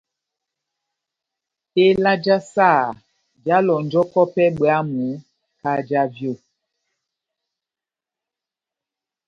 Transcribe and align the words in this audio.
Tela 1.73 2.13
já 2.23 2.37
saha 2.53 2.89
jáhalɔnjɔkɔ 3.45 4.21
pɛhɛ 4.33 4.53
bwámu 4.57 5.03
kahá 5.59 5.79
já 5.89 6.01
vyo. 6.13 6.33